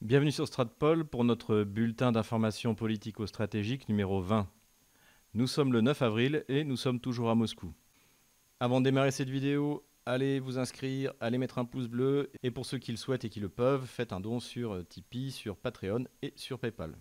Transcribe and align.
Bienvenue 0.00 0.30
sur 0.30 0.46
Stratpol 0.46 1.04
pour 1.04 1.24
notre 1.24 1.64
bulletin 1.64 2.12
d'information 2.12 2.76
politico-stratégique 2.76 3.88
numéro 3.88 4.20
20. 4.20 4.48
Nous 5.34 5.48
sommes 5.48 5.72
le 5.72 5.80
9 5.80 6.02
avril 6.02 6.44
et 6.46 6.62
nous 6.62 6.76
sommes 6.76 7.00
toujours 7.00 7.30
à 7.30 7.34
Moscou. 7.34 7.74
Avant 8.60 8.78
de 8.78 8.84
démarrer 8.84 9.10
cette 9.10 9.28
vidéo, 9.28 9.84
allez 10.06 10.38
vous 10.38 10.56
inscrire, 10.56 11.12
allez 11.18 11.36
mettre 11.36 11.58
un 11.58 11.64
pouce 11.64 11.88
bleu 11.88 12.30
et 12.44 12.52
pour 12.52 12.64
ceux 12.64 12.78
qui 12.78 12.92
le 12.92 12.96
souhaitent 12.96 13.24
et 13.24 13.28
qui 13.28 13.40
le 13.40 13.48
peuvent, 13.48 13.86
faites 13.86 14.12
un 14.12 14.20
don 14.20 14.38
sur 14.38 14.86
Tipeee, 14.88 15.32
sur 15.32 15.56
Patreon 15.56 16.04
et 16.22 16.32
sur 16.36 16.60
PayPal. 16.60 16.94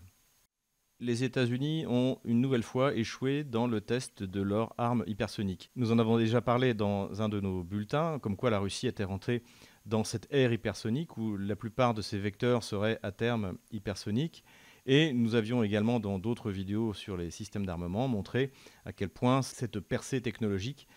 Les 1.00 1.24
États-Unis 1.24 1.86
ont 1.86 2.18
une 2.26 2.42
nouvelle 2.42 2.64
fois 2.64 2.96
échoué 2.96 3.44
dans 3.44 3.68
le 3.68 3.82
test 3.82 4.24
de 4.24 4.42
leur 4.42 4.74
arme 4.80 5.04
hypersonique. 5.06 5.70
Nous 5.76 5.92
en 5.92 6.00
avons 6.00 6.18
déjà 6.18 6.42
parlé 6.42 6.74
dans 6.74 7.22
un 7.22 7.30
de 7.30 7.40
nos 7.40 7.64
bulletins, 7.64 8.18
comme 8.18 8.36
quoi 8.36 8.50
la 8.50 8.58
Russie 8.58 8.88
était 8.88 9.04
rentrée 9.04 9.44
dans 9.88 10.04
cette 10.04 10.28
ère 10.32 10.54
hypersonique 10.54 11.18
où 11.18 11.38
la 11.38 11.56
plupart 11.56 11.94
de 11.94 12.02
ces 12.02 12.20
vecteurs 12.20 12.64
seraient 12.64 13.00
à 13.04 13.12
terme 13.12 13.58
hypersoniques. 13.72 14.44
Et 14.86 15.12
nous 15.12 15.36
avions 15.36 15.64
également 15.64 16.00
dans 16.00 16.20
d'autres 16.20 16.52
vidéos 16.52 16.94
sur 16.94 17.18
les 17.18 17.32
systèmes 17.32 17.66
d'armement 17.66 18.08
montré 18.08 18.52
à 18.86 18.94
quel 18.94 19.10
point 19.10 19.42
cette 19.42 19.80
percée 19.80 20.22
technologique 20.22 20.88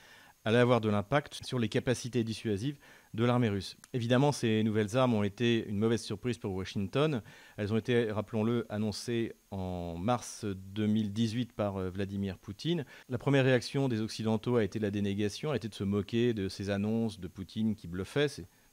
allait 0.45 0.59
avoir 0.59 0.81
de 0.81 0.89
l'impact 0.89 1.41
sur 1.45 1.59
les 1.59 1.69
capacités 1.69 2.25
dissuasives 2.25 2.79
de 3.13 3.25
l'armée 3.25 3.49
russe. 3.49 3.77
Évidemment, 3.93 4.33
ces 4.33 4.63
nouvelles 4.63 4.97
armes 4.97 5.15
ont 5.15 5.23
été 5.23 5.67
une 5.69 5.77
mauvaise 5.77 6.03
surprise 6.03 6.39
pour 6.39 6.55
Washington. 6.55 7.23
Elles 7.57 7.73
ont 7.73 7.77
été, 7.77 8.11
rappelons-le, 8.11 8.65
annoncées 8.71 9.35
en 9.51 9.97
mars 9.99 10.45
2018 10.45 11.53
par 11.53 11.77
euh, 11.77 11.91
Vladimir 11.91 12.39
Poutine. 12.39 12.85
La 13.09 13.19
première 13.19 13.45
réaction 13.45 13.89
des 13.89 14.01
Occidentaux 14.01 14.57
a 14.57 14.65
été 14.65 14.79
la 14.79 14.91
dénégation, 14.91 15.51
a 15.51 15.57
été 15.57 15.69
de 15.69 15.75
se 15.75 15.85
moquer 15.85 16.33
de 16.33 16.49
ces 16.49 16.71
annonces 16.71 17.19
de 17.19 17.29
Poutine 17.29 17.75
qui 17.75 17.89
bluffait. 17.89 18.29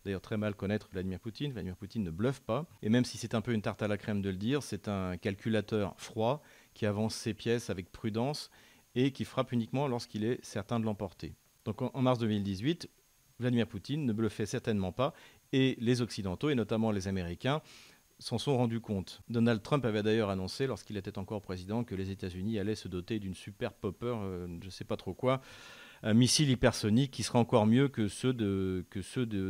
D'ailleurs 0.08 0.22
très 0.22 0.38
mal 0.38 0.56
connaître 0.56 0.88
Vladimir 0.90 1.20
Poutine. 1.20 1.52
Vladimir 1.52 1.76
Poutine 1.76 2.02
ne 2.02 2.12
bluffe 2.12 2.40
pas. 2.40 2.66
Et 2.82 2.88
même 2.88 3.04
si 3.04 3.18
c'est 3.18 3.36
un 3.36 3.42
peu 3.42 3.52
une 3.52 3.62
tarte 3.62 3.82
à 3.82 3.90
la 3.90 3.98
crème 3.98 4.22
de 4.22 4.30
le 4.30 4.38
dire, 4.38 4.64
c'est 4.64 4.88
un 4.88 5.18
calculateur 5.18 5.96
froid 5.98 6.42
qui 6.74 6.86
avance 6.86 7.14
ses 7.14 7.34
pièces 7.34 7.70
avec 7.70 7.92
prudence 7.92 8.50
et 8.96 9.12
qui 9.12 9.26
frappe 9.26 9.52
uniquement 9.52 9.86
lorsqu'il 9.90 10.24
est 10.24 10.42
certain 10.46 10.80
de 10.80 10.86
l'emporter. 10.86 11.36
Donc 11.66 11.82
en, 11.82 12.02
mars 12.02 12.20
2018, 12.20 12.90
Vladimir 13.38 13.68
Poutine 13.68 14.06
ne 14.06 14.14
bluffait 14.14 14.46
certainement 14.46 14.94
pas 14.94 15.14
et 15.52 15.76
les 15.82 16.02
Occidentaux, 16.02 16.50
et 16.50 16.56
notamment 16.56 16.92
les 16.92 17.10
Américains, 17.10 17.62
s'en 18.18 18.38
sont 18.38 18.56
rendus 18.56 18.80
compte. 18.80 19.22
Donald 19.28 19.62
Trump 19.62 19.84
avait 19.84 20.04
d'ailleurs 20.04 20.30
annoncé, 20.30 20.68
lorsqu'il 20.68 20.96
était 20.96 21.18
encore 21.18 21.42
président, 21.42 21.84
que 21.84 21.96
les 21.96 22.12
États-Unis 22.12 22.60
allaient 22.60 22.76
se 22.76 22.88
doter 22.88 23.20
d'une 23.20 23.36
super 23.36 23.74
popper, 23.74 24.16
euh, 24.16 24.48
je 24.62 24.68
ne 24.68 24.72
sais 24.72 24.86
pas 24.86 24.96
trop 24.96 25.14
quoi, 25.14 25.42
un 26.04 26.14
missile 26.14 26.50
hypersonique 26.50 27.12
qui 27.12 27.24
sera 27.24 27.40
encore 27.40 27.66
mieux 27.66 27.88
que 27.88 28.08
ceux 28.08 28.34
de, 28.34 28.86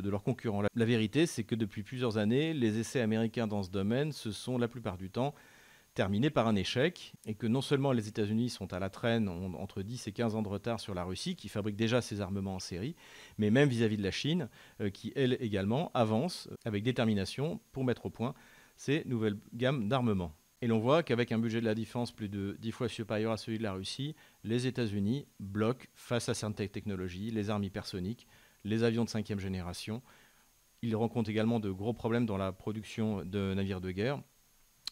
leurs 0.06 0.24
concurrents. 0.24 0.64
La, 0.74 0.86
vérité, 0.86 1.26
c'est 1.26 1.44
que 1.44 1.56
depuis 1.56 1.84
plusieurs 1.84 2.18
années, 2.18 2.54
les 2.54 2.80
essais 2.80 3.02
américains 3.02 3.48
dans 3.48 3.64
ce 3.64 3.70
domaine 3.70 4.12
se 4.12 4.32
sont 4.32 4.58
la 4.58 4.68
plupart 4.68 4.98
du 4.98 5.10
temps 5.10 5.34
terminé 5.94 6.30
par 6.30 6.48
un 6.48 6.56
échec 6.56 7.14
et 7.26 7.34
que 7.34 7.48
non 7.48 7.62
seulement 7.62 7.92
les 7.92 8.08
États-Unis 8.08 8.50
sont 8.50 8.72
à 8.72 8.78
la 8.78 8.92
traîne, 8.92 9.28
entre 9.28 9.82
10 9.82 10.08
et 10.08 10.12
15 10.12 10.36
ans 10.36 10.44
de 10.44 10.48
retard 10.48 10.80
sur 10.80 10.94
la 10.94 11.04
Russie, 11.04 11.36
qui 11.36 11.50
fabrique 11.50 11.76
déjà 11.76 12.02
ses 12.02 12.22
armements 12.22 12.56
en 12.56 12.60
série, 12.60 12.96
mais 13.40 13.50
même 13.50 13.68
vis-à-vis 13.68 13.98
de 13.98 14.04
la 14.04 14.12
Chine, 14.12 14.48
euh, 14.80 14.92
qui 14.92 15.12
elle 15.16 15.38
également 15.40 15.90
avance 15.96 16.50
avec 16.66 16.84
détermination 16.84 17.60
pour 17.72 17.84
mettre 17.84 18.06
au 18.06 18.10
point 18.12 18.36
ces 18.76 19.02
nouvelles 19.06 19.40
gammes 19.56 19.90
d'armements. 19.90 20.36
Et 20.62 20.68
l'on 20.68 20.80
voit 20.80 21.04
qu'avec 21.04 21.32
un 21.32 21.38
budget 21.38 21.62
de 21.62 21.66
la 21.66 21.76
défense 21.76 22.12
plus 22.12 22.30
de 22.30 22.58
10 22.60 22.72
fois 22.72 22.90
supérieur 22.90 23.32
à 23.32 23.38
celui 23.38 23.60
de 23.60 23.64
la 23.64 23.74
Russie, 23.74 24.16
les 24.44 24.66
États-Unis 24.66 25.28
bloquent 25.40 25.86
face 25.94 26.30
à 26.30 26.34
certaines 26.34 26.70
technologies, 26.70 27.30
les 27.30 27.50
armes 27.50 27.64
hypersoniques, 27.64 28.28
les 28.64 28.84
avions 28.84 29.06
de 29.06 29.10
cinquième 29.10 29.40
génération. 29.40 30.02
Ils 30.82 30.96
rencontrent 30.96 31.30
également 31.30 31.60
de 31.60 31.70
gros 31.70 31.94
problèmes 31.94 32.26
dans 32.26 32.38
la 32.38 32.52
production 32.52 33.24
de 33.24 33.54
navires 33.54 33.82
de 33.82 33.92
guerre 33.92 34.22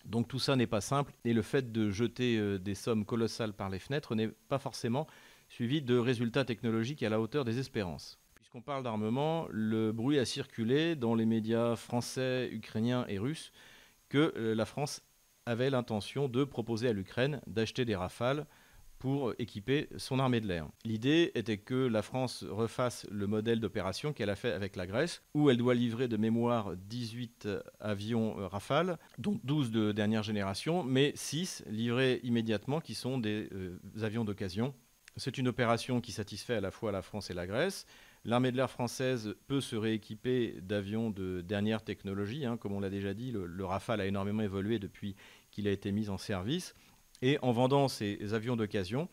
donc 0.06 0.28
tout 0.28 0.40
ça 0.40 0.56
n'est 0.56 0.68
pas 0.68 0.82
simple 0.82 1.14
et 1.26 1.34
le 1.34 1.42
fait 1.42 1.72
de 1.72 1.90
jeter 1.90 2.38
euh, 2.38 2.60
des 2.60 2.76
sommes 2.76 3.06
colossales 3.06 3.54
par 3.54 3.70
les 3.70 3.80
fenêtres 3.80 4.16
n'est 4.16 4.28
pas 4.28 4.60
forcément 4.60 5.08
suivi 5.50 5.82
de 5.82 5.98
résultats 5.98 6.46
technologiques 6.46 7.04
à 7.04 7.10
la 7.10 7.20
hauteur 7.20 7.44
des 7.44 7.60
espérances. 7.60 8.20
Puisqu'on 8.36 8.62
parle 8.62 8.84
d'armement, 8.84 9.48
le 9.50 9.92
bruit 9.92 10.20
a 10.20 10.26
circulé 10.26 10.96
dans 10.96 11.16
les 11.16 11.26
médias 11.26 11.76
français, 11.76 12.50
ukrainiens 12.52 13.06
et 13.08 13.18
russes 13.18 13.52
que 14.10 14.34
euh, 14.38 14.54
la 14.54 14.66
France 14.66 15.02
avait 15.46 15.70
l'intention 15.70 16.28
de 16.28 16.44
proposer 16.44 16.88
à 16.88 16.94
l'Ukraine 16.94 17.42
d'acheter 17.48 17.86
des 17.86 17.96
rafales 17.96 18.46
pour 19.00 19.34
équiper 19.40 19.88
son 19.98 20.20
armée 20.20 20.42
de 20.42 20.48
l'air. 20.48 20.68
L'idée 20.84 21.32
était 21.36 21.58
que 21.58 21.76
la 21.76 22.02
France 22.02 22.44
refasse 22.44 23.06
le 23.12 23.28
modèle 23.28 23.60
d'opération 23.60 24.14
qu'elle 24.14 24.30
a 24.30 24.36
fait 24.36 24.52
avec 24.52 24.76
la 24.76 24.88
Grèce, 24.88 25.22
où 25.34 25.50
elle 25.50 25.58
doit 25.58 25.76
livrer 25.76 26.08
de 26.08 26.18
mémoire 26.18 26.76
18 26.76 27.48
avions 27.80 28.40
euh, 28.40 28.48
Rafale, 28.48 28.98
dont 29.20 29.40
12 29.44 29.72
de 29.72 29.92
dernière 29.92 30.24
génération, 30.24 30.84
mais 30.84 31.12
6 31.16 31.66
livrés 31.68 32.20
immédiatement 32.24 32.80
qui 32.80 32.96
sont 32.96 33.18
des 33.18 33.50
euh, 33.54 33.78
avions 34.02 34.26
d'occasion. 34.26 34.74
C'est 35.18 35.38
une 35.38 35.48
opération 35.48 36.02
qui 36.02 36.12
satisfait 36.12 36.56
à 36.56 36.62
la 36.62 36.72
fois 36.72 36.92
la 36.92 37.02
France 37.02 37.30
et 37.30 37.34
la 37.34 37.48
Grèce. 37.48 37.86
L'armée 38.26 38.52
de 38.52 38.58
l'air 38.58 38.72
française 38.72 39.36
peut 39.46 39.62
se 39.62 39.76
rééquiper 39.76 40.60
d'avions 40.62 41.12
de 41.12 41.42
dernière 41.42 41.84
technologie. 41.84 42.44
Hein. 42.44 42.58
comme 42.58 42.74
on 42.74 42.80
l'a 42.80 42.90
déjà 42.90 43.14
dit, 43.14 43.32
le 43.32 43.66
Rafale 43.66 44.02
a 44.02 44.08
énormément 44.08 44.42
évolué 44.42 44.80
depuis 44.80 45.16
qu'il 45.52 45.68
a 45.68 45.72
été 45.72 45.92
mis 45.92 46.10
en 46.10 46.18
service. 46.18 46.74
Et 47.22 47.38
en 47.44 47.52
vendant 47.52 47.88
ces 47.88 48.34
avions 48.34 48.56
d'occasion, 48.56 49.08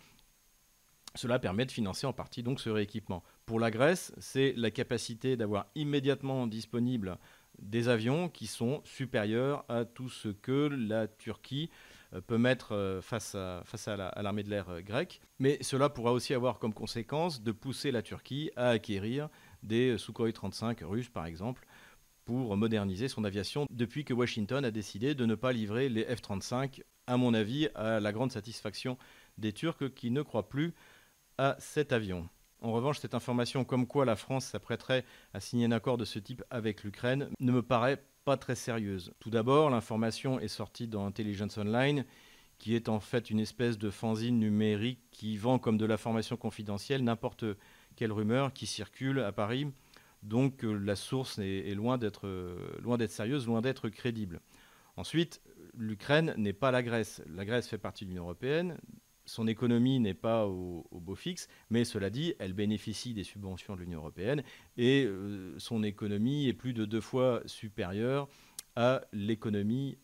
cela 1.15 1.39
permet 1.39 1.67
de 1.67 1.71
financer 1.71 2.07
en 2.07 2.15
partie 2.15 2.43
donc 2.43 2.59
ce 2.59 2.71
rééquipement. 2.71 3.23
Pour 3.45 3.61
la 3.61 3.71
Grèce, 3.71 4.15
c'est 4.19 4.55
la 4.57 4.71
capacité 4.71 5.37
d'avoir 5.37 5.67
immédiatement 5.75 6.47
disponible 6.47 7.19
des 7.59 7.89
avions 7.89 8.31
qui 8.31 8.47
sont 8.47 8.81
supérieurs 8.85 9.65
à 9.69 9.85
tout 9.85 10.09
ce 10.09 10.29
que 10.29 10.69
la 10.69 11.07
Turquie 11.07 11.71
peut 12.21 12.39
mettre 12.39 12.73
euh, 12.73 13.01
face 13.01 13.35
à, 13.35 13.63
face 13.65 13.89
à 13.89 13.97
l'armée 13.97 14.43
de 14.43 14.51
l'air 14.51 14.69
euh, 14.69 14.81
grecque. 14.81 15.21
Mais 15.39 15.59
cela 15.63 15.89
pourra 15.89 16.13
aussi 16.13 16.35
avoir 16.35 16.59
comme 16.59 16.75
conséquence 16.75 17.43
de 17.43 17.53
pousser 17.53 17.91
la 17.91 18.03
Turquie 18.03 18.51
à 18.57 18.69
acquérir 18.69 19.29
des 19.63 19.97
Sukhoi 19.99 20.33
35 20.33 20.81
russes, 20.83 21.09
par 21.09 21.27
exemple, 21.27 21.67
pour 22.25 22.57
moderniser 22.57 23.09
son 23.09 23.25
aviation 23.25 23.67
depuis 23.71 24.05
que 24.05 24.15
Washington 24.15 24.65
a 24.65 24.71
décidé 24.71 25.15
de 25.15 25.27
ne 25.27 25.35
pas 25.35 25.53
livrer 25.53 25.89
les 25.89 26.05
F-35 26.05 26.83
à 27.07 27.17
mon 27.17 27.35
avis, 27.35 27.69
à 27.75 27.99
la 27.99 28.13
grande 28.13 28.31
satisfaction 28.31 28.97
des 29.39 29.53
Turcs 29.53 29.93
qui 29.95 30.11
ne 30.11 30.23
croient 30.23 30.49
plus 30.49 30.75
à 31.39 31.57
cet 31.59 31.93
avion. 31.93 32.29
En 32.61 32.71
revanche, 32.71 33.01
cette 33.01 33.15
information 33.15 33.65
comme 33.65 33.89
quoi 33.89 34.05
la 34.05 34.15
France 34.15 34.47
s'apprêterait 34.47 35.05
à 35.35 35.41
signer 35.41 35.67
un 35.67 35.73
accord 35.73 35.99
de 35.99 36.05
ce 36.05 36.21
type 36.21 36.45
avec 36.49 36.85
l'Ukraine 36.85 37.29
ne 37.41 37.51
me 37.51 37.63
paraît 37.63 38.05
pas 38.25 38.37
très 38.37 38.55
sérieuse. 38.55 39.13
Tout 39.19 39.31
d'abord, 39.31 39.71
l'information 39.71 40.39
est 40.39 40.49
sortie 40.49 40.89
dans 40.89 41.07
Intelligence 41.07 41.59
Online, 41.59 42.05
qui 42.59 42.75
est 42.75 42.89
en 42.89 43.01
fait 43.01 43.31
une 43.31 43.41
espèce 43.41 43.79
de 43.79 43.91
fanzine 43.91 44.39
numérique 44.39 45.01
qui 45.11 45.37
vend 45.37 45.59
comme 45.59 45.79
de 45.79 45.85
l'information 45.85 46.37
confidentielle 46.37 47.03
n'importe 47.03 47.45
quelle 47.97 48.13
rumeur 48.13 48.53
qui 48.53 48.67
circule 48.67 49.21
à 49.21 49.33
Paris. 49.33 49.67
Donc 50.23 50.65
euh, 50.65 50.73
la 50.73 50.95
source 50.95 51.39
est, 51.39 51.75
loin 51.75 51.99
d'être 51.99 52.29
sérieuse, 53.09 53.47
loin 53.47 53.61
d'être 53.61 53.89
crédible. 53.89 54.41
Ensuite, 54.97 55.41
l'Ukraine 55.77 56.35
n'est 56.37 56.53
pas 56.53 56.71
la 56.71 56.83
Grèce. 56.83 57.23
La 57.27 57.45
Grèce 57.45 57.67
fait 57.67 57.79
partie 57.79 58.05
de 58.05 58.11
l'Union 58.11 58.25
européenne. 58.25 58.79
Son 59.33 59.47
économie 59.47 59.99
n'est 59.99 60.13
pas 60.13 60.47
au, 60.47 60.87
beau 60.93 61.15
fixe, 61.15 61.49
mais 61.71 61.87
cela 61.87 62.11
dit, 62.11 62.35
elle 62.39 62.53
bénéficie 62.53 63.15
des 63.15 63.25
subventions 63.25 63.75
de 63.75 63.81
l'Union 63.81 64.01
européenne 64.01 64.43
et 64.77 65.07
euh, 65.07 65.59
son 65.59 65.83
économie 65.83 66.49
est 66.49 66.53
plus 66.53 66.75
de 66.75 66.85
deux 66.85 67.01
fois 67.01 67.41
supérieure 67.47 68.29
à 68.77 69.01
l'économie 69.15 69.97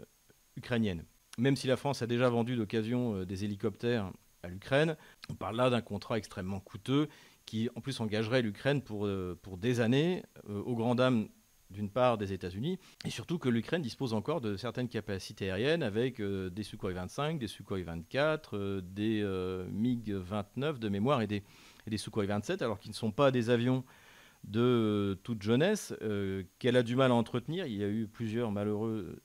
ukrainienne. 0.56 1.04
Même 1.36 1.56
si 1.56 1.66
la 1.66 1.76
France 1.76 2.00
a 2.00 2.06
déjà 2.06 2.30
vendu 2.30 2.56
d'occasion 2.56 3.16
euh, 3.16 3.26
des 3.26 3.44
hélicoptères 3.44 4.10
à 4.42 4.48
l'Ukraine, 4.48 4.96
on 5.28 5.34
parle 5.34 5.56
là 5.56 5.68
d'un 5.68 5.82
contrat 5.82 6.16
extrêmement 6.16 6.60
coûteux 6.60 7.06
qui 7.44 7.68
en 7.74 7.82
plus 7.82 8.00
engagerait 8.00 8.40
l'Ukraine 8.40 8.80
pour, 8.80 9.04
euh, 9.04 9.38
des 9.58 9.80
années, 9.80 10.22
aux 10.48 10.74
grand 10.74 10.94
dames 10.94 11.28
d'une 11.70 11.90
part 11.90 12.16
des 12.16 12.32
États-Unis, 12.32 12.78
et 13.04 13.10
surtout 13.10 13.38
que 13.38 13.48
l'Ukraine 13.48 13.82
dispose 13.82 14.14
encore 14.14 14.40
de 14.40 14.56
certaines 14.56 14.88
capacités 14.88 15.50
aériennes 15.50 15.82
avec 15.82 16.20
euh, 16.20 16.48
des 16.50 16.62
Sukhoi 16.62 16.92
25, 16.92 17.38
des 17.38 17.46
Sukhoi 17.46 17.82
24, 17.82 18.56
euh, 18.56 18.80
des 18.82 19.20
euh, 19.22 19.66
MiG 19.70 20.12
29 20.12 20.78
de 20.80 20.88
mémoire 20.88 21.20
et 21.20 21.26
des, 21.26 21.42
Sukhoi 21.96 22.26
27, 22.26 22.62
alors 22.62 22.78
qu'ils 22.78 22.90
ne 22.90 22.96
sont 22.96 23.10
pas 23.10 23.30
des 23.30 23.50
avions 23.50 23.84
de 24.44 25.18
toute 25.24 25.42
jeunesse, 25.42 25.92
qu'elle 26.60 26.76
a 26.76 26.84
du 26.84 26.94
mal 26.94 27.10
à 27.10 27.14
entretenir. 27.14 27.66
Il 27.66 27.76
y 27.76 27.82
a 27.82 27.88
eu 27.88 28.06
plusieurs 28.06 28.52
malheureux 28.52 29.20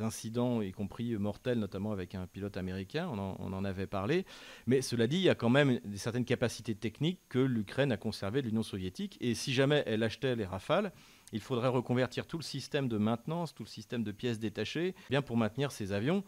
incidents, 0.00 0.60
y 0.60 0.70
compris 0.70 1.16
mortels, 1.16 1.58
notamment 1.58 1.92
avec 1.92 2.14
un 2.14 2.26
pilote 2.26 2.58
américain, 2.58 3.08
on 3.10 3.18
en, 3.18 3.36
on 3.38 3.52
en, 3.54 3.64
avait 3.64 3.86
parlé. 3.86 4.26
Mais 4.66 4.82
cela 4.82 5.06
dit, 5.06 5.16
il 5.16 5.22
y 5.22 5.30
a 5.30 5.34
quand 5.34 5.48
même 5.48 5.80
certaines 5.94 6.26
capacités 6.26 6.74
techniques 6.74 7.20
que 7.30 7.38
l'Ukraine 7.38 7.90
a 7.90 7.96
conservées 7.96 8.42
de 8.42 8.48
l'Union 8.48 8.62
soviétique, 8.62 9.16
et 9.22 9.34
si 9.34 9.54
jamais 9.54 9.82
elle 9.86 10.02
achetait 10.02 10.36
les 10.36 10.44
Rafales, 10.44 10.92
il 11.34 11.40
faudrait 11.40 11.68
reconvertir 11.68 12.26
tout 12.26 12.38
le 12.38 12.44
système 12.44 12.88
de 12.88 12.96
maintenance, 12.96 13.54
tout 13.54 13.64
le 13.64 13.68
système 13.68 14.04
de 14.04 14.12
pièces 14.12 14.38
détachées, 14.38 14.94
bien 15.10 15.20
pour 15.20 15.36
maintenir 15.36 15.72
ces 15.72 15.92
avions 15.92 16.24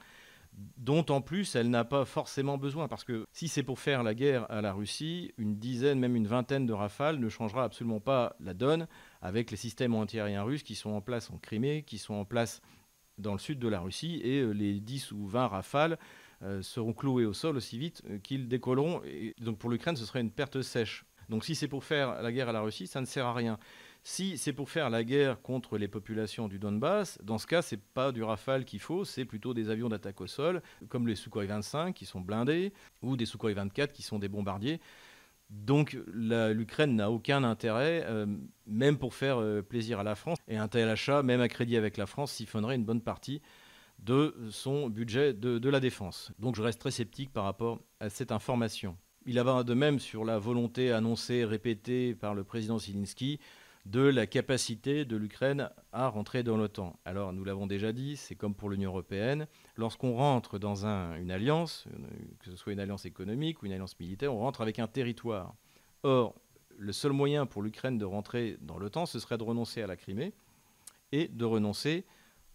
dont 0.79 1.05
en 1.11 1.21
plus 1.21 1.55
elle 1.55 1.69
n'a 1.69 1.85
pas 1.85 2.05
forcément 2.05 2.59
besoin. 2.59 2.89
Parce 2.89 3.05
que 3.05 3.27
si 3.33 3.47
c'est 3.47 3.63
pour 3.63 3.79
faire 3.79 4.03
la 4.03 4.15
guerre 4.15 4.51
à 4.51 4.63
la 4.63 4.73
Russie, 4.73 5.33
une 5.39 5.57
dizaine, 5.57 5.99
même 6.01 6.17
une 6.17 6.27
vingtaine 6.27 6.67
de 6.67 6.73
rafales 6.73 7.19
ne 7.19 7.29
changera 7.29 7.65
absolument 7.65 8.01
pas 8.01 8.37
la 8.41 8.55
donne 8.55 8.89
avec 9.21 9.51
les 9.51 9.57
systèmes 9.57 9.95
antiaériens 9.95 10.43
russes 10.43 10.63
qui 10.63 10.75
sont 10.75 10.91
en 10.91 11.01
place 11.01 11.31
en 11.31 11.39
Crimée, 11.39 11.85
qui 11.87 11.99
sont 11.99 12.15
en 12.15 12.25
place 12.25 12.63
dans 13.19 13.33
le 13.33 13.39
sud 13.39 13.59
de 13.59 13.69
la 13.69 13.81
Russie 13.81 14.21
et 14.25 14.45
les 14.53 14.81
10 14.81 15.13
ou 15.13 15.27
20 15.27 15.47
rafales 15.47 15.99
seront 16.63 16.95
cloués 16.95 17.27
au 17.27 17.33
sol 17.33 17.57
aussi 17.57 17.79
vite 17.79 18.03
qu'ils 18.23 18.49
décolleront. 18.49 19.03
Et 19.05 19.35
donc 19.41 19.59
pour 19.59 19.71
l'Ukraine, 19.71 19.97
ce 19.97 20.05
serait 20.05 20.21
une 20.21 20.31
perte 20.31 20.63
sèche. 20.63 21.05
Donc 21.29 21.45
si 21.45 21.55
c'est 21.55 21.69
pour 21.69 21.85
faire 21.85 22.23
la 22.23 22.33
guerre 22.33 22.49
à 22.49 22.53
la 22.53 22.61
Russie, 22.61 22.87
ça 22.87 23.01
ne 23.01 23.07
sert 23.07 23.27
à 23.27 23.35
rien. 23.35 23.59
Si 24.09 24.39
c'est 24.39 24.53
pour 24.53 24.71
faire 24.71 24.89
la 24.89 25.03
guerre 25.03 25.43
contre 25.43 25.79
les 25.79 25.89
populations 25.89 26.47
du 26.47 26.61
Donbass, 26.61 27.19
dans 27.25 27.39
ce 27.39 27.47
cas, 27.49 27.61
c'est 27.61 27.81
pas 27.81 28.13
du 28.13 28.23
Rafale 28.23 28.65
qu'il 28.65 28.79
faut, 28.79 29.05
c'est 29.05 29.25
plutôt 29.25 29.53
des 29.53 29.69
avions 29.69 29.89
d'attaque 29.89 30.21
au 30.21 30.29
sol, 30.29 30.63
comme 30.89 31.09
les 31.09 31.17
Sukhoi 31.17 31.47
25 31.47 31.93
qui 31.93 32.07
sont 32.07 32.21
blindés, 32.21 32.73
ou 33.03 33.17
des 33.17 33.27
Sukhoi 33.27 33.53
24 33.55 33.93
qui 33.93 34.03
sont 34.03 34.21
des 34.21 34.29
bombardiers. 34.29 34.81
Donc 35.51 35.99
l'Ukraine 36.07 36.95
n'a 36.95 37.11
aucun 37.11 37.43
intérêt, 37.43 38.05
euh, 38.07 38.27
même 38.69 38.97
pour 38.97 39.13
faire 39.13 39.39
euh, 39.39 39.61
plaisir 39.61 39.99
à 39.99 40.05
la 40.05 40.15
France. 40.15 40.39
Et 40.47 40.57
un 40.57 40.69
tel 40.69 40.89
achat, 40.89 41.25
même 41.25 41.41
à 41.41 41.49
crédit 41.49 41.77
avec 41.77 41.97
la 41.97 42.07
France, 42.07 42.31
siphonnerait 42.31 42.77
une 42.77 42.85
bonne 42.85 43.03
partie 43.03 43.43
de 43.99 44.37
son 44.51 44.89
budget 44.89 45.35
de, 45.35 45.69
la 45.69 45.81
défense. 45.81 46.31
Donc 46.39 46.55
je 46.55 46.63
reste 46.63 46.81
très 46.81 46.93
sceptique 46.93 47.33
par 47.33 47.43
rapport 47.43 47.81
à 47.99 48.09
cette 48.09 48.31
information. 48.31 48.97
Il 49.27 49.41
va 49.41 49.65
de 49.65 49.75
même 49.75 49.99
sur 49.99 50.25
la 50.25 50.39
volonté 50.39 50.93
annoncée, 50.93 51.45
répétée 51.45 52.15
par 52.15 52.37
le 52.37 52.45
président 52.45 52.79
Zelensky 52.79 53.41
de 53.87 54.01
la 54.01 54.27
capacité 54.27 55.05
de 55.05 55.17
l'Ukraine 55.17 55.71
à 55.93 56.09
rentrer 56.09 56.43
dans 56.43 56.57
l'OTAN. 56.57 56.99
Alors 57.05 57.33
nous 57.33 57.45
l'avons 57.45 57.69
déjà 57.69 57.93
dit, 57.93 58.17
c'est 58.17 58.35
comme 58.35 58.55
pour 58.55 58.69
l'Union 58.69 58.91
européenne, 58.91 59.47
lorsqu'on 59.77 60.15
rentre 60.17 60.59
dans 60.59 60.85
une 60.87 61.31
alliance, 61.31 61.87
que 62.41 62.51
ce 62.51 62.57
soit 62.57 62.73
une 62.73 62.81
alliance 62.81 63.05
économique 63.05 63.63
ou 63.63 63.67
une 63.67 63.73
alliance 63.73 63.99
militaire, 64.01 64.35
on 64.35 64.41
rentre 64.41 64.61
avec 64.61 64.81
un 64.81 64.89
territoire. 64.89 65.55
Or, 66.03 66.35
le 66.77 66.93
seul 66.93 67.13
moyen 67.13 67.47
pour 67.47 67.63
l'Ukraine 67.63 67.97
de 67.97 68.05
rentrer 68.05 68.59
dans 68.61 68.77
l'OTAN, 68.77 69.07
ce 69.07 69.21
serait 69.21 69.39
de 69.39 69.45
renoncer 69.45 69.83
à 69.83 69.87
la 69.87 69.97
Crimée 69.97 70.35
et 71.13 71.29
de 71.29 71.45
renoncer 71.45 72.05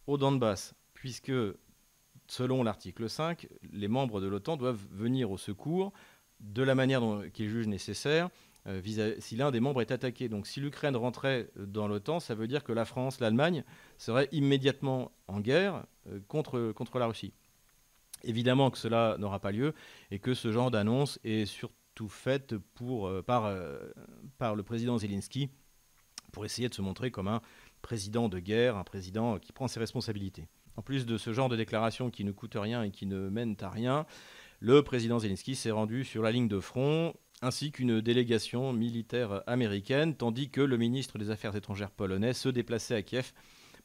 au 0.08 0.18
Donbass, 0.18 0.76
puisque 0.94 1.32
selon 2.28 2.62
l'article 2.62 3.10
5, 3.10 3.48
les 3.72 3.88
membres 3.88 4.20
de 4.20 4.28
l'OTAN 4.28 4.58
doivent 4.58 4.86
venir 4.92 5.32
au 5.32 5.38
secours 5.38 5.94
de 6.42 6.62
la 6.62 6.76
manière 6.76 7.02
qu'ils 7.32 7.50
jugent 7.50 7.68
nécessaire 7.68 8.30
si 8.66 9.36
l'un 9.36 9.52
des 9.52 9.60
membres 9.60 9.82
est 9.82 9.92
attaqué. 9.92 10.30
Donc 10.30 10.48
si 10.48 10.60
l'Ukraine 10.60 10.96
rentrait 10.96 11.50
dans 11.56 11.88
l'OTAN, 11.88 12.20
ça 12.20 12.36
veut 12.36 12.48
dire 12.48 12.64
que 12.64 12.72
la 12.72 12.86
France, 12.86 13.20
l'Allemagne 13.20 13.64
seraient 13.98 14.30
immédiatement 14.32 15.12
en 15.28 15.40
guerre 15.40 15.86
euh, 16.08 16.20
contre, 16.28 17.00
la 17.00 17.08
Russie. 17.08 17.34
Évidemment 18.24 18.70
que 18.70 18.78
cela 18.78 19.16
n'aura 19.18 19.40
pas 19.40 19.52
lieu 19.52 19.74
et 20.12 20.20
que 20.20 20.34
ce 20.34 20.52
genre 20.52 20.70
d'annonce 20.70 21.20
est 21.24 21.46
surtout 21.46 22.10
faite 22.10 22.56
pour, 22.76 23.08
euh, 23.08 23.22
par, 23.22 23.52
par 24.38 24.56
le 24.56 24.64
président 24.64 24.98
Zelensky 24.98 25.50
pour 26.32 26.46
essayer 26.46 26.70
de 26.70 26.74
se 26.74 26.82
montrer 26.82 27.12
comme 27.12 27.28
un 27.28 27.42
président 27.82 28.30
de 28.30 28.40
guerre, 28.40 28.78
un 28.78 28.84
président 28.84 29.40
qui 29.40 29.52
prend 29.52 29.68
ses 29.68 29.80
responsabilités. 29.80 30.48
En 30.78 30.82
plus 30.82 31.06
de 31.06 31.18
ce 31.18 31.34
genre 31.34 31.50
de 31.50 31.58
déclaration 31.58 32.10
qui 32.10 32.24
ne 32.24 32.32
coûte 32.32 32.56
rien 32.56 32.84
et 32.84 32.92
qui 32.92 33.06
ne 33.06 33.30
mène 33.30 33.56
à 33.60 33.70
rien, 33.70 34.06
le 34.60 34.84
président 34.84 35.20
Zelensky 35.20 35.56
s'est 35.56 35.72
rendu 35.72 36.06
sur 36.06 36.22
la 36.22 36.32
ligne 36.32 36.48
de 36.48 36.60
front 36.60 37.14
ainsi 37.42 37.72
qu'une 37.72 38.02
délégation 38.02 38.72
militaire 38.74 39.44
américaine, 39.48 40.16
tandis 40.16 40.50
que 40.50 40.62
le 40.62 40.78
ministre 40.78 41.18
des 41.18 41.32
Affaires 41.32 41.56
étrangères 41.56 41.92
polonais 41.92 42.34
se 42.34 42.50
déplaçait 42.50 42.96
à 42.96 43.02
Kiev 43.02 43.34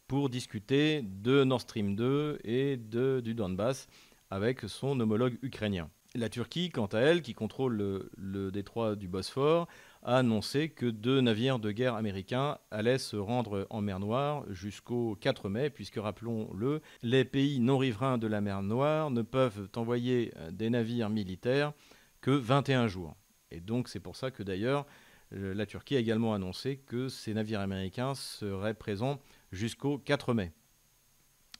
pour 0.06 0.28
discuter 0.28 1.02
de 1.02 1.44
Nord 1.44 1.62
Stream 1.62 1.96
2 1.96 2.40
et 2.44 2.76
de, 2.76 3.20
du 3.24 3.34
Donbass 3.34 3.88
avec 4.30 4.60
son 4.62 4.98
homologue 5.00 5.38
ukrainien. 5.42 5.88
La 6.14 6.28
Turquie, 6.28 6.70
quant 6.70 6.86
à 6.86 6.98
elle, 7.00 7.20
qui 7.20 7.34
contrôle 7.34 8.08
le, 8.16 8.50
détroit 8.50 8.96
du 8.96 9.08
Bosphore, 9.08 9.68
a 10.02 10.18
annoncé 10.18 10.70
que 10.70 10.86
deux 10.86 11.20
navires 11.20 11.58
de 11.58 11.72
guerre 11.72 11.94
américains 11.94 12.58
allaient 12.70 12.98
se 12.98 13.16
rendre 13.16 13.66
en 13.70 13.82
mer 13.82 14.00
Noire 14.00 14.44
jusqu'au 14.50 15.16
4 15.20 15.48
mai, 15.48 15.68
puisque, 15.68 15.96
rappelons-le, 15.96 16.80
les 17.02 17.24
pays 17.24 17.60
non 17.60 17.76
riverains 17.76 18.18
de 18.18 18.26
la 18.26 18.40
mer 18.40 18.62
Noire 18.62 19.10
ne 19.10 19.22
peuvent 19.22 19.68
envoyer 19.76 20.32
des 20.52 20.70
navires 20.70 21.10
militaires 21.10 21.72
que 22.20 22.30
21 22.30 22.86
jours. 22.86 23.14
Et 23.56 23.60
donc 23.60 23.88
c'est 23.88 24.00
pour 24.00 24.16
ça 24.16 24.30
que 24.30 24.42
d'ailleurs 24.42 24.86
la 25.32 25.66
Turquie 25.66 25.96
a 25.96 25.98
également 25.98 26.34
annoncé 26.34 26.76
que 26.76 27.08
ces 27.08 27.34
navires 27.34 27.60
américains 27.60 28.14
seraient 28.14 28.74
présents 28.74 29.18
jusqu'au 29.50 29.98
4 29.98 30.34
mai. 30.34 30.52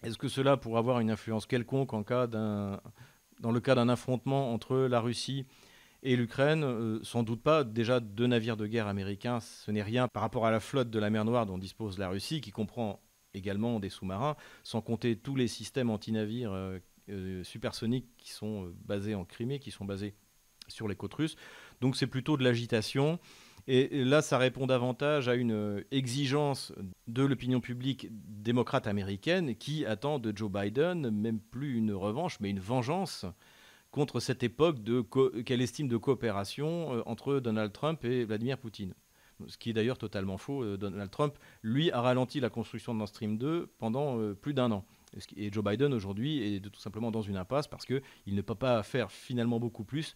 Est-ce 0.03 0.19
que 0.19 0.29
cela 0.29 0.57
pourrait 0.57 0.79
avoir 0.79 1.01
une 1.01 1.11
influence 1.11 1.47
quelconque 1.47 1.91
dans 1.91 3.53
le 3.53 3.61
cas 3.61 3.75
d'un 3.75 3.89
affrontement 3.89 4.53
entre 4.53 4.77
la 4.77 5.01
Russie 5.01 5.47
et 6.03 6.17
l'Ukraine? 6.17 6.63
Euh, 6.65 7.01
Sans 7.03 7.23
doute 7.23 7.43
pas. 7.43 7.65
Déjà, 7.65 8.01
deux 8.01 8.27
navires 8.27 8.57
de 8.57 8.67
guerre 8.67 8.87
américains, 8.87 9.41
ce 9.41 9.71
n'est 9.71 9.83
rien 9.83 10.07
par 10.09 10.23
rapport 10.23 10.47
à 10.47 10.51
la 10.51 10.61
flotte 10.61 10.91
de 10.91 10.99
la 10.99 11.11
mer 11.11 11.25
Noire 11.25 11.47
dont 11.47 11.59
dispose 11.59 11.99
la 11.99 12.09
Russie, 12.09 12.41
qui 12.41 12.51
comprend 12.51 13.01
également 13.35 13.81
des 13.81 13.91
sous-marins, 13.91 14.37
sans 14.63 14.81
compter 14.81 15.17
tous 15.17 15.35
les 15.35 15.49
systèmes 15.49 15.91
anti-navires 15.91 16.53
euh, 16.53 16.79
euh, 17.09 17.43
supersoniques 17.45 18.09
qui 18.17 18.31
sont 18.31 18.73
basés 18.85 19.15
en 19.15 19.25
Crimée, 19.25 19.59
qui 19.59 19.71
sont 19.71 19.85
basés 19.85 20.15
sur 20.69 20.89
les 20.89 20.97
côtes 20.97 21.15
russes. 21.15 21.37
Donc 21.81 21.97
c'est 21.97 22.07
plutôt 22.07 22.37
de 22.37 22.45
l'agitation. 22.45 23.19
Et 23.69 24.05
là, 24.05 24.23
ça 24.23 24.39
répond 24.39 24.67
davantage 24.67 25.29
à 25.29 25.35
une 25.35 25.53
euh, 25.53 25.81
exigence 25.91 26.73
de 27.09 27.25
l'opinion 27.25 27.61
publique 27.61 28.09
démocrate 28.13 28.87
américaine 28.87 29.57
qui 29.57 29.85
attend 29.85 30.21
de 30.21 30.33
Joe 30.37 30.51
Biden 30.51 31.11
même 31.11 31.41
plus 31.41 31.77
une 31.77 31.93
revanche, 31.93 32.39
mais 32.39 32.51
une 32.51 32.61
vengeance 32.61 33.27
contre 33.91 34.21
cette 34.21 34.45
époque 34.45 34.77
qu'elle 35.45 35.63
estime 35.63 35.89
de 35.89 35.97
coopération 35.97 36.95
euh, 36.95 37.03
entre 37.07 37.41
Donald 37.41 37.73
Trump 37.73 38.05
et 38.05 38.25
Vladimir 38.25 38.57
Poutine. 38.59 38.95
Ce 39.49 39.59
qui 39.59 39.71
est 39.71 39.73
d'ailleurs 39.73 39.99
totalement 39.99 40.39
faux. 40.39 40.63
Euh, 40.63 40.77
Donald 40.77 41.11
Trump, 41.11 41.37
lui, 41.63 41.91
a 41.91 42.01
ralenti 42.01 42.39
la 42.39 42.51
construction 42.51 42.95
de 42.95 43.01
Nord 43.01 43.09
Stream 43.09 43.37
2 43.37 43.67
pendant 43.79 44.33
plus 44.35 44.55
d'un 44.55 44.71
an. 44.71 44.85
Et 45.37 45.51
Joe 45.51 45.65
Biden, 45.65 45.93
aujourd'hui, 45.93 46.55
est 46.55 46.61
tout 46.61 46.81
simplement 46.81 47.11
dans 47.11 47.23
une 47.23 47.37
impasse 47.37 47.67
parce 47.67 47.85
qu'il 47.85 48.03
ne 48.27 48.43
peut 48.43 48.55
pas 48.55 48.83
faire 48.85 49.11
finalement 49.11 49.59
beaucoup 49.59 49.85
plus 49.85 50.15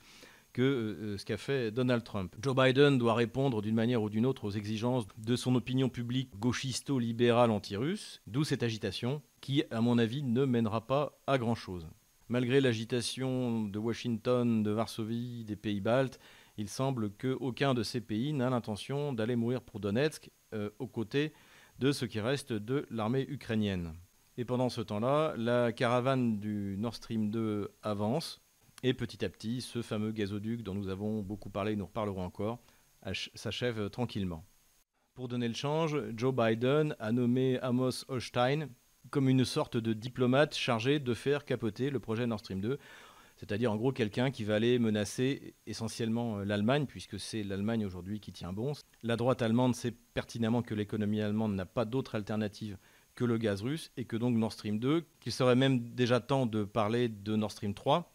que 0.52 0.62
euh, 0.62 1.18
ce 1.18 1.24
qu'a 1.24 1.36
fait 1.36 1.70
Donald 1.70 2.04
Trump. 2.04 2.34
Joe 2.42 2.54
Biden 2.54 2.98
doit 2.98 3.14
répondre 3.14 3.62
d'une 3.62 3.74
manière 3.74 4.02
ou 4.02 4.10
d'une 4.10 4.26
autre 4.26 4.44
aux 4.44 4.50
exigences 4.50 5.06
de 5.18 5.36
son 5.36 5.54
opinion 5.54 5.88
publique 5.88 6.30
gauchisto-libérale 6.38 7.50
anti-russe, 7.50 8.20
d'où 8.26 8.44
cette 8.44 8.62
agitation 8.62 9.22
qui, 9.40 9.64
à 9.70 9.80
mon 9.80 9.98
avis, 9.98 10.22
ne 10.22 10.44
mènera 10.44 10.86
pas 10.86 11.18
à 11.26 11.38
grand-chose. 11.38 11.86
Malgré 12.28 12.60
l'agitation 12.60 13.62
de 13.64 13.78
Washington, 13.78 14.62
de 14.62 14.70
Varsovie, 14.70 15.44
des 15.44 15.56
pays 15.56 15.80
baltes, 15.80 16.20
il 16.56 16.68
semble 16.68 17.10
qu'aucun 17.10 17.74
de 17.74 17.82
ces 17.82 18.00
pays 18.00 18.32
n'a 18.32 18.50
l'intention 18.50 19.12
d'aller 19.12 19.34
mourir 19.34 19.62
pour 19.62 19.80
Donetsk 19.80 20.30
euh, 20.52 20.70
aux 20.78 20.86
côtés 20.86 21.32
de 21.78 21.90
ce 21.90 22.04
qui 22.04 22.20
reste 22.20 22.52
de 22.52 22.86
l'armée 22.90 23.26
ukrainienne. 23.28 23.94
Et 24.36 24.44
pendant 24.44 24.68
ce 24.68 24.80
temps-là, 24.80 25.34
la 25.36 25.72
caravane 25.72 26.38
du 26.38 26.76
Nord 26.78 26.94
Stream 26.94 27.30
2 27.30 27.70
avance, 27.82 28.40
et 28.82 28.94
petit 28.94 29.24
à 29.24 29.28
petit, 29.28 29.60
ce 29.60 29.82
fameux 29.82 30.12
gazoduc 30.12 30.62
dont 30.62 30.74
nous 30.74 30.88
avons 30.88 31.22
beaucoup 31.22 31.50
parlé 31.50 31.72
et 31.72 31.76
nous 31.76 31.86
reparlerons 31.86 32.24
encore, 32.24 32.58
s'achève 33.34 33.90
tranquillement. 33.90 34.44
Pour 35.14 35.28
donner 35.28 35.48
le 35.48 35.54
change, 35.54 35.98
Joe 36.16 36.34
Biden 36.34 36.96
a 36.98 37.12
nommé 37.12 37.58
Amos 37.60 38.04
Hochstein 38.08 38.68
comme 39.10 39.28
une 39.28 39.44
sorte 39.44 39.76
de 39.76 39.92
diplomate 39.92 40.54
chargé 40.54 40.98
de 40.98 41.14
faire 41.14 41.44
capoter 41.44 41.90
le 41.90 42.00
projet 42.00 42.26
Nord 42.26 42.40
Stream 42.40 42.60
2, 42.60 42.78
c'est-à-dire 43.36 43.72
en 43.72 43.76
gros 43.76 43.92
quelqu'un 43.92 44.30
qui 44.30 44.44
va 44.44 44.56
aller 44.56 44.78
menacer 44.78 45.54
essentiellement 45.66 46.38
euh, 46.38 46.44
l'Allemagne, 46.44 46.86
puisque 46.86 47.18
c'est 47.18 47.42
l'Allemagne 47.42 47.86
aujourd'hui 47.86 48.20
qui 48.20 48.32
tient 48.32 48.52
bon. 48.52 48.72
La 49.02 49.16
droite 49.16 49.40
allemande 49.40 49.74
sait 49.74 49.94
pertinemment 50.14 50.62
que 50.62 50.74
l'économie 50.74 51.22
allemande 51.22 51.54
n'a 51.54 51.64
pas 51.64 51.86
d'autre 51.86 52.14
alternative 52.14 52.76
que 53.14 53.24
le 53.24 53.38
gaz 53.38 53.62
russe, 53.62 53.90
et 53.96 54.04
que 54.04 54.16
donc 54.16 54.36
Nord 54.36 54.52
Stream 54.52 54.78
2, 54.78 55.04
qu'il 55.20 55.32
serait 55.32 55.56
même 55.56 55.94
déjà 55.94 56.20
temps 56.20 56.46
de 56.46 56.64
parler 56.64 57.08
de 57.08 57.34
Nord 57.34 57.50
Stream 57.50 57.74
3, 57.74 58.14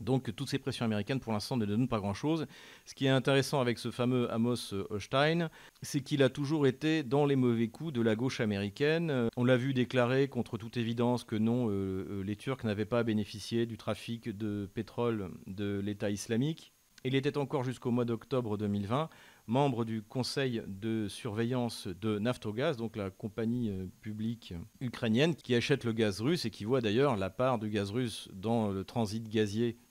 donc 0.00 0.34
toutes 0.34 0.48
ces 0.48 0.58
pressions 0.58 0.84
américaines 0.84 1.20
pour 1.20 1.32
l'instant 1.32 1.56
ne 1.56 1.64
donnent 1.64 1.88
pas 1.88 2.00
grand-chose. 2.00 2.46
Ce 2.84 2.94
qui 2.94 3.06
est 3.06 3.10
intéressant 3.10 3.60
avec 3.60 3.78
ce 3.78 3.90
fameux 3.90 4.30
Amos 4.32 4.74
Hochstein, 4.90 5.48
c'est 5.82 6.00
qu'il 6.00 6.22
a 6.22 6.28
toujours 6.28 6.66
été 6.66 7.02
dans 7.02 7.26
les 7.26 7.36
mauvais 7.36 7.68
coups 7.68 7.92
de 7.92 8.00
la 8.00 8.16
gauche 8.16 8.40
américaine. 8.40 9.28
On 9.36 9.44
l'a 9.44 9.56
vu 9.56 9.74
déclarer 9.74 10.28
contre 10.28 10.58
toute 10.58 10.76
évidence 10.76 11.24
que 11.24 11.36
non, 11.36 11.68
euh, 11.68 12.06
euh, 12.10 12.22
les 12.22 12.36
Turcs 12.36 12.64
n'avaient 12.64 12.84
pas 12.84 13.02
bénéficié 13.02 13.66
du 13.66 13.76
trafic 13.76 14.28
de 14.36 14.68
pétrole 14.72 15.30
de 15.46 15.80
l'État 15.80 16.10
islamique. 16.10 16.72
Il 17.04 17.14
était 17.14 17.38
encore 17.38 17.62
jusqu'au 17.62 17.90
mois 17.90 18.04
d'octobre 18.04 18.56
2020 18.56 19.08
membre 19.46 19.84
du 19.84 20.02
conseil 20.02 20.62
de 20.66 21.08
surveillance 21.08 21.86
de 21.86 22.18
Naftogaz, 22.18 22.76
donc 22.76 22.96
la 22.96 23.10
compagnie 23.10 23.70
euh, 23.70 23.86
publique 24.00 24.54
ukrainienne 24.80 25.34
qui 25.34 25.54
achète 25.54 25.84
le 25.84 25.92
gaz 25.92 26.20
russe 26.20 26.44
et 26.44 26.50
qui 26.50 26.64
voit 26.64 26.80
d'ailleurs 26.80 27.16
la 27.16 27.30
part 27.30 27.58
du 27.58 27.70
gaz 27.70 27.90
russe 27.90 28.28
dans 28.32 28.70
le 28.70 28.84
transit 28.84 29.28
gazier 29.28 29.68
euh, 29.68 29.85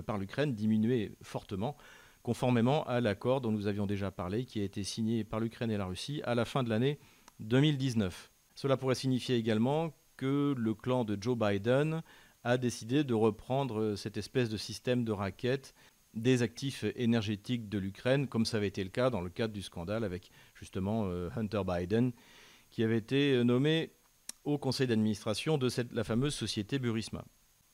par 0.00 0.18
l'Ukraine 0.18 0.54
diminuer 0.54 1.12
fortement, 1.22 1.76
conformément 2.22 2.84
à 2.84 3.00
l'accord 3.00 3.40
dont 3.40 3.52
nous 3.52 3.66
avions 3.66 3.86
déjà 3.86 4.10
parlé, 4.10 4.44
qui 4.44 4.60
a 4.60 4.64
été 4.64 4.84
signé 4.84 5.24
par 5.24 5.40
l'Ukraine 5.40 5.70
et 5.70 5.76
la 5.76 5.86
Russie 5.86 6.22
à 6.24 6.34
la 6.34 6.44
fin 6.44 6.62
de 6.62 6.70
l'année 6.70 6.98
2019. 7.40 8.30
Cela 8.54 8.76
pourrait 8.76 8.94
signifier 8.94 9.36
également 9.36 9.94
que 10.16 10.54
le 10.56 10.74
clan 10.74 11.04
de 11.04 11.18
Joe 11.20 11.36
Biden 11.36 12.02
a 12.44 12.58
décidé 12.58 13.04
de 13.04 13.14
reprendre 13.14 13.80
euh, 13.80 13.96
cette 13.96 14.16
espèce 14.16 14.48
de 14.48 14.56
système 14.56 15.04
de 15.04 15.12
raquettes 15.12 15.74
des 16.14 16.42
actifs 16.42 16.84
énergétiques 16.96 17.68
de 17.68 17.78
l'Ukraine, 17.78 18.28
comme 18.28 18.44
ça 18.44 18.58
avait 18.58 18.68
été 18.68 18.84
le 18.84 18.90
cas 18.90 19.08
dans 19.10 19.22
le 19.22 19.30
cadre 19.30 19.54
du 19.54 19.62
scandale 19.62 20.04
avec 20.04 20.30
justement 20.54 21.04
euh, 21.06 21.30
Hunter 21.36 21.62
Biden, 21.66 22.12
qui 22.70 22.84
avait 22.84 22.98
été 22.98 23.42
nommé 23.44 23.92
au 24.44 24.58
conseil 24.58 24.86
d'administration 24.86 25.56
de 25.56 25.68
la 25.92 26.04
fameuse 26.04 26.34
société 26.34 26.78
Burisma. 26.78 27.24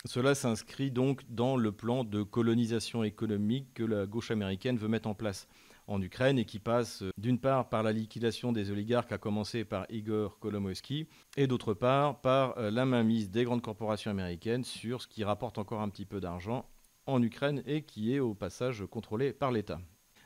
Cela 0.04 0.34
s'inscrit 0.34 0.90
donc 0.90 1.22
dans 1.28 1.56
le 1.56 1.72
plan 1.72 2.04
de 2.04 2.22
colonisation 2.22 3.02
économique 3.02 3.74
que 3.74 3.82
la 3.82 4.06
gauche 4.06 4.30
américaine 4.30 4.78
veut 4.78 4.88
mettre 4.88 5.08
en 5.08 5.14
place 5.14 5.48
en 5.88 6.00
Ukraine 6.00 6.38
et 6.38 6.44
qui 6.44 6.58
passe 6.58 7.02
euh, 7.02 7.10
d'une 7.16 7.38
part 7.38 7.68
par 7.68 7.82
la 7.82 7.92
liquidation 7.92 8.52
des 8.52 8.70
oligarques, 8.70 9.10
à 9.10 9.18
commencer 9.18 9.64
par 9.64 9.86
Igor 9.90 10.38
Kolomoisky, 10.38 11.08
et 11.36 11.46
d'autre 11.46 11.74
part 11.74 12.20
par 12.20 12.56
euh, 12.58 12.70
la 12.70 12.84
mainmise 12.84 13.30
des 13.30 13.44
grandes 13.44 13.62
corporations 13.62 14.10
américaines 14.10 14.64
sur 14.64 15.02
ce 15.02 15.08
qui 15.08 15.24
rapporte 15.24 15.58
encore 15.58 15.80
un 15.80 15.88
petit 15.88 16.04
peu 16.04 16.20
d'argent 16.20 16.66
en 17.06 17.22
Ukraine 17.22 17.62
et 17.66 17.82
qui 17.82 18.14
est 18.14 18.20
au 18.20 18.34
passage 18.34 18.84
contrôlé 18.90 19.32
par 19.32 19.50
l'État. 19.50 19.80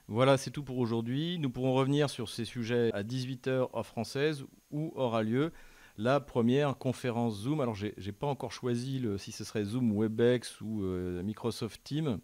Voilà, 0.09 0.37
c'est 0.37 0.51
tout 0.51 0.65
pour 0.65 0.79
aujourd'hui. 0.79 1.39
Nous 1.39 1.49
pourrons 1.49 1.73
revenir 1.73 2.11
sur 2.11 2.29
ces 2.29 2.45
sujets 2.45 2.91
à 2.93 3.05
18h 3.05 3.49
heure 3.49 3.87
française 3.87 4.45
où 4.73 4.93
aura 4.97 5.23
lieu 5.23 5.53
la 5.97 6.21
première 6.21 6.77
conférence 6.79 7.41
Zoom. 7.41 7.61
Alors, 7.61 7.75
j'ai 7.75 7.95
n'ai 8.05 8.13
pas 8.13 8.27
encore 8.27 8.53
choisi 8.53 9.05
si 9.19 9.33
ce 9.33 9.45
serait 9.45 9.65
Zoom, 9.65 9.97
Webex 9.99 10.61
ou 10.61 10.83
euh, 10.83 11.23
Microsoft 11.23 11.83
Teams. 11.85 12.21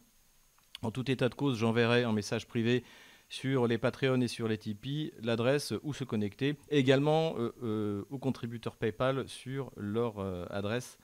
En 0.82 0.90
tout 0.90 1.10
état 1.10 1.28
de 1.28 1.34
cause, 1.34 1.58
j'enverrai 1.58 2.04
un 2.04 2.12
message 2.12 2.46
privé 2.46 2.84
sur 3.28 3.66
les 3.66 3.76
Patreon 3.76 4.20
et 4.20 4.28
sur 4.28 4.48
les 4.48 4.56
Tipeee 4.56 5.12
l'adresse 5.20 5.74
où 5.82 5.92
se 5.92 6.04
connecter, 6.04 6.56
également 6.70 7.34
euh, 7.36 7.54
euh, 7.62 8.04
aux 8.08 8.18
contributeurs 8.18 8.76
PayPal 8.76 9.28
sur 9.28 9.70
leur 9.76 10.18
adresse 10.50 10.98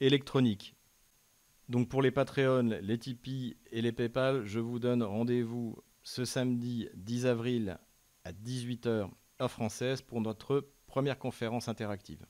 électronique. 0.00 0.74
Donc 1.68 1.88
pour 1.88 2.02
les 2.02 2.10
Patreon, 2.10 2.80
les 2.82 2.98
Tipeee 2.98 3.56
et 3.70 3.82
les 3.82 3.92
PayPal, 3.92 4.44
je 4.44 4.58
vous 4.58 4.80
donne 4.80 5.04
rendez-vous 5.04 5.78
ce 6.02 6.24
samedi 6.24 6.88
10 6.94 7.26
avril 7.26 7.78
à 8.24 8.32
18h 8.32 9.10
heure 9.40 9.50
française 9.50 10.02
pour 10.02 10.20
notre 10.20 10.68
première 10.90 11.18
conférence 11.18 11.68
interactive. 11.68 12.26